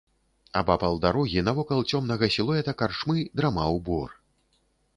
[0.61, 4.19] Абапал дарогі, навокал цёмнага сілуэта карчмы, драмаў бор.